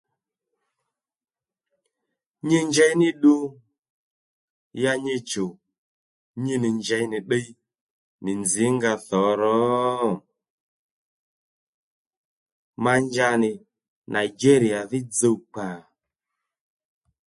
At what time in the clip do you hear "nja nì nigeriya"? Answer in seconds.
13.05-14.79